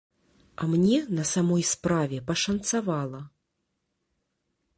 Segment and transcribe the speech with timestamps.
[0.55, 3.21] А мне, на самой справе, пашанцавала.